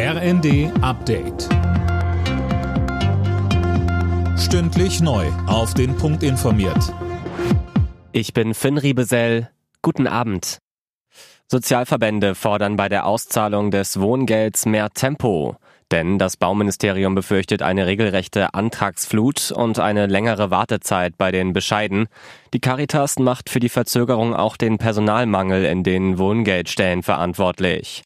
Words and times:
RND 0.00 0.70
Update. 0.80 1.48
Stündlich 4.38 5.00
neu. 5.00 5.26
Auf 5.48 5.74
den 5.74 5.96
Punkt 5.96 6.22
informiert. 6.22 6.94
Ich 8.12 8.32
bin 8.32 8.54
Finn 8.54 8.78
Riebesell. 8.78 9.50
Guten 9.82 10.06
Abend. 10.06 10.58
Sozialverbände 11.48 12.36
fordern 12.36 12.76
bei 12.76 12.88
der 12.88 13.06
Auszahlung 13.06 13.72
des 13.72 13.98
Wohngelds 13.98 14.66
mehr 14.66 14.90
Tempo. 14.90 15.56
Denn 15.90 16.20
das 16.20 16.36
Bauministerium 16.36 17.16
befürchtet 17.16 17.62
eine 17.62 17.86
regelrechte 17.86 18.54
Antragsflut 18.54 19.50
und 19.50 19.80
eine 19.80 20.06
längere 20.06 20.52
Wartezeit 20.52 21.18
bei 21.18 21.32
den 21.32 21.52
Bescheiden. 21.52 22.06
Die 22.54 22.60
Caritas 22.60 23.18
macht 23.18 23.50
für 23.50 23.58
die 23.58 23.68
Verzögerung 23.68 24.32
auch 24.32 24.56
den 24.56 24.78
Personalmangel 24.78 25.64
in 25.64 25.82
den 25.82 26.18
Wohngeldstellen 26.18 27.02
verantwortlich. 27.02 28.04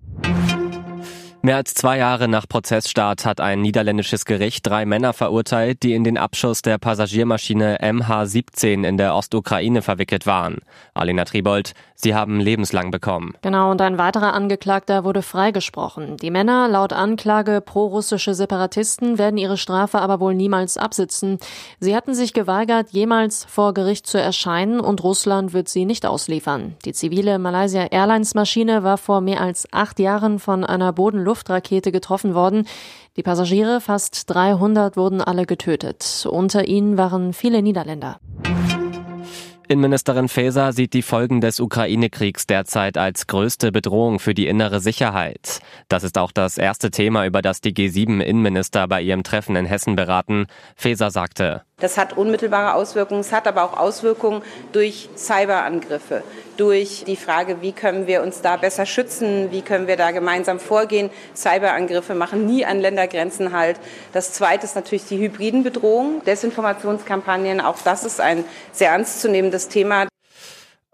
Mehr 1.44 1.56
als 1.56 1.74
zwei 1.74 1.98
Jahre 1.98 2.28
nach 2.28 2.46
Prozessstart 2.46 3.26
hat 3.26 3.40
ein 3.40 3.60
niederländisches 3.60 4.26
Gericht 4.26 4.64
drei 4.64 4.86
Männer 4.86 5.12
verurteilt, 5.12 5.82
die 5.82 5.92
in 5.92 6.04
den 6.04 6.16
Abschuss 6.16 6.62
der 6.62 6.78
Passagiermaschine 6.78 7.78
MH17 7.80 8.86
in 8.86 8.96
der 8.96 9.16
Ostukraine 9.16 9.82
verwickelt 9.82 10.24
waren. 10.24 10.58
Alina 10.94 11.24
Tribold, 11.24 11.72
sie 11.96 12.14
haben 12.14 12.38
lebenslang 12.38 12.92
bekommen. 12.92 13.34
Genau, 13.42 13.72
und 13.72 13.80
ein 13.80 13.98
weiterer 13.98 14.34
Angeklagter 14.34 15.02
wurde 15.02 15.22
freigesprochen. 15.22 16.16
Die 16.16 16.30
Männer, 16.30 16.68
laut 16.68 16.92
Anklage 16.92 17.60
pro-russische 17.60 18.34
Separatisten, 18.34 19.18
werden 19.18 19.36
ihre 19.36 19.56
Strafe 19.56 19.98
aber 19.98 20.20
wohl 20.20 20.36
niemals 20.36 20.76
absitzen. 20.76 21.40
Sie 21.80 21.96
hatten 21.96 22.14
sich 22.14 22.34
geweigert, 22.34 22.90
jemals 22.90 23.46
vor 23.46 23.74
Gericht 23.74 24.06
zu 24.06 24.16
erscheinen 24.16 24.78
und 24.78 25.02
Russland 25.02 25.52
wird 25.52 25.68
sie 25.68 25.86
nicht 25.86 26.06
ausliefern. 26.06 26.76
Die 26.84 26.92
zivile 26.92 27.40
Malaysia 27.40 27.86
Airlines 27.90 28.34
Maschine 28.34 28.84
war 28.84 28.96
vor 28.96 29.20
mehr 29.20 29.40
als 29.40 29.66
acht 29.72 29.98
Jahren 29.98 30.38
von 30.38 30.62
einer 30.62 30.92
Bodenluft 30.92 31.31
Luftrakete 31.32 31.92
getroffen 31.92 32.34
worden. 32.34 32.66
Die 33.16 33.22
Passagiere, 33.22 33.80
fast 33.80 34.28
300, 34.28 34.98
wurden 34.98 35.22
alle 35.22 35.46
getötet. 35.46 36.28
Unter 36.30 36.68
ihnen 36.68 36.98
waren 36.98 37.32
viele 37.32 37.62
Niederländer. 37.62 38.20
Innenministerin 39.66 40.28
Faeser 40.28 40.74
sieht 40.74 40.92
die 40.92 41.00
Folgen 41.00 41.40
des 41.40 41.58
Ukraine-Kriegs 41.58 42.46
derzeit 42.46 42.98
als 42.98 43.26
größte 43.26 43.72
Bedrohung 43.72 44.18
für 44.18 44.34
die 44.34 44.46
innere 44.46 44.80
Sicherheit. 44.80 45.60
Das 45.88 46.04
ist 46.04 46.18
auch 46.18 46.32
das 46.32 46.58
erste 46.58 46.90
Thema, 46.90 47.24
über 47.24 47.40
das 47.40 47.62
die 47.62 47.72
G7-Innenminister 47.72 48.86
bei 48.86 49.00
ihrem 49.00 49.22
Treffen 49.22 49.56
in 49.56 49.64
Hessen 49.64 49.96
beraten. 49.96 50.44
Faeser 50.76 51.10
sagte, 51.10 51.62
das 51.82 51.98
hat 51.98 52.16
unmittelbare 52.16 52.74
Auswirkungen. 52.74 53.20
Es 53.20 53.32
hat 53.32 53.46
aber 53.46 53.64
auch 53.64 53.76
Auswirkungen 53.76 54.42
durch 54.72 55.08
Cyberangriffe, 55.16 56.22
durch 56.56 57.04
die 57.06 57.16
Frage, 57.16 57.60
wie 57.60 57.72
können 57.72 58.06
wir 58.06 58.22
uns 58.22 58.40
da 58.40 58.56
besser 58.56 58.86
schützen, 58.86 59.50
wie 59.50 59.62
können 59.62 59.88
wir 59.88 59.96
da 59.96 60.12
gemeinsam 60.12 60.60
vorgehen. 60.60 61.10
Cyberangriffe 61.34 62.14
machen 62.14 62.46
nie 62.46 62.64
an 62.64 62.80
Ländergrenzen 62.80 63.52
halt. 63.52 63.80
Das 64.12 64.32
Zweite 64.32 64.64
ist 64.64 64.76
natürlich 64.76 65.06
die 65.06 65.18
hybriden 65.18 65.64
Bedrohungen, 65.64 66.24
Desinformationskampagnen. 66.24 67.60
Auch 67.60 67.78
das 67.84 68.04
ist 68.04 68.20
ein 68.20 68.44
sehr 68.70 68.90
ernstzunehmendes 68.90 69.68
Thema. 69.68 70.06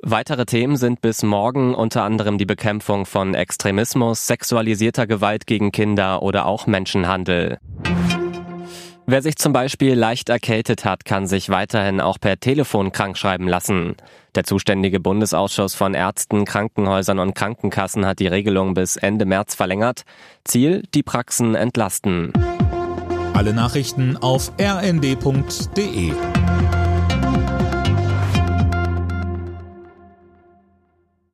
Weitere 0.00 0.46
Themen 0.46 0.76
sind 0.76 1.00
bis 1.00 1.24
morgen 1.24 1.74
unter 1.74 2.04
anderem 2.04 2.38
die 2.38 2.46
Bekämpfung 2.46 3.04
von 3.04 3.34
Extremismus, 3.34 4.28
sexualisierter 4.28 5.08
Gewalt 5.08 5.46
gegen 5.46 5.72
Kinder 5.72 6.22
oder 6.22 6.46
auch 6.46 6.68
Menschenhandel. 6.68 7.58
Wer 9.10 9.22
sich 9.22 9.36
zum 9.36 9.54
Beispiel 9.54 9.94
leicht 9.94 10.28
erkältet 10.28 10.84
hat, 10.84 11.06
kann 11.06 11.26
sich 11.26 11.48
weiterhin 11.48 11.98
auch 11.98 12.20
per 12.20 12.38
Telefon 12.38 12.92
krankschreiben 12.92 13.48
lassen. 13.48 13.96
Der 14.34 14.44
zuständige 14.44 15.00
Bundesausschuss 15.00 15.74
von 15.74 15.94
Ärzten, 15.94 16.44
Krankenhäusern 16.44 17.18
und 17.18 17.34
Krankenkassen 17.34 18.04
hat 18.04 18.18
die 18.18 18.26
Regelung 18.26 18.74
bis 18.74 18.96
Ende 18.96 19.24
März 19.24 19.54
verlängert. 19.54 20.02
Ziel, 20.44 20.82
die 20.92 21.02
Praxen 21.02 21.54
entlasten. 21.54 22.34
Alle 23.32 23.54
Nachrichten 23.54 24.18
auf 24.18 24.52
rnd.de 24.60 26.12